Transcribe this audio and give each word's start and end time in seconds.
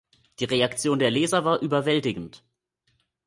Die 0.39 0.45
Reaktion 0.45 0.97
der 0.97 1.11
Leser 1.11 1.45
war 1.45 1.61
überwältigend. 1.61 2.43